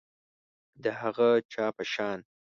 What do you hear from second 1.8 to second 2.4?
شان